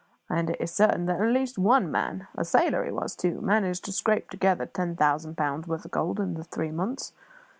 [0.31, 3.85] "And it is certain that at least one man a sailor he was, too managed
[3.85, 7.13] to scrape together ten thousand pounds' worth of gold in the three months.